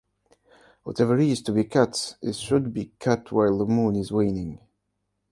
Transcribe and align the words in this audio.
Whatever 0.81 1.19
is 1.19 1.43
to 1.43 1.51
be 1.51 1.63
cut 1.65 2.15
is 2.23 2.39
should 2.39 2.73
be 2.73 2.87
cut 2.99 3.31
while 3.31 3.55
the 3.55 3.67
moon 3.67 3.95
is 3.97 4.11
waning. 4.11 4.57